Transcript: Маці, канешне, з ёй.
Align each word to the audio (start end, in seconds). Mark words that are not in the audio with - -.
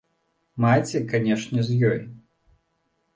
Маці, 0.63 1.01
канешне, 1.11 1.59
з 1.67 1.71
ёй. 1.91 1.99